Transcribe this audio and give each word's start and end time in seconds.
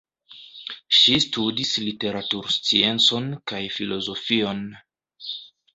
Ŝi 0.99 1.17
studis 1.25 1.75
literatursciencon 1.89 3.29
kaj 3.53 3.61
filozofion. 3.79 4.69